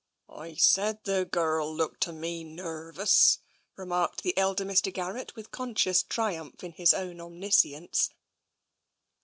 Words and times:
"I 0.45 0.55
said 0.55 1.03
the 1.03 1.25
gurrel 1.25 1.75
looked 1.75 2.01
to 2.01 2.11
me 2.11 2.43
nervous," 2.43 3.37
remarked 3.75 4.23
the 4.23 4.35
elder 4.35 4.65
Mr. 4.65 4.91
Garrett, 4.91 5.35
with 5.35 5.51
conscious 5.51 6.01
triumph 6.01 6.63
in 6.63 6.71
his 6.71 6.91
own 6.91 7.21
omniscience. 7.21 8.09